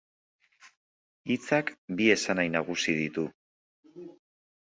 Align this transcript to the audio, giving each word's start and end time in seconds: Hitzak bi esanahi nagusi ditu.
Hitzak 1.33 1.67
bi 1.99 2.09
esanahi 2.15 2.51
nagusi 2.55 2.97
ditu. 3.01 3.27